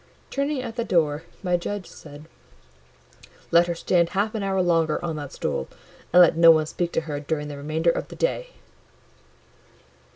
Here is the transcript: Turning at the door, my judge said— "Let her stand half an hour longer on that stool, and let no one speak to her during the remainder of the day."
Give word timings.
Turning 0.31 0.59
at 0.63 0.77
the 0.77 0.83
door, 0.83 1.25
my 1.43 1.55
judge 1.55 1.85
said— 1.85 2.25
"Let 3.51 3.67
her 3.67 3.75
stand 3.75 4.09
half 4.17 4.33
an 4.33 4.41
hour 4.41 4.59
longer 4.59 4.97
on 5.05 5.15
that 5.17 5.31
stool, 5.31 5.67
and 6.11 6.23
let 6.23 6.35
no 6.35 6.49
one 6.49 6.65
speak 6.65 6.91
to 6.93 7.01
her 7.01 7.19
during 7.19 7.49
the 7.49 7.57
remainder 7.57 7.91
of 7.91 8.07
the 8.07 8.15
day." 8.15 8.49